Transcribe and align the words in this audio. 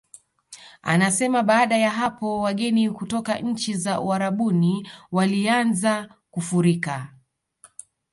Anasema 0.81 1.43
baada 1.43 1.77
ya 1.77 1.89
hapo 1.91 2.39
wageni 2.39 2.89
kutoka 2.89 3.39
nchi 3.39 3.73
za 3.73 3.99
Uarabuni 4.01 4.89
walianza 5.11 6.09
kufurika 6.31 7.13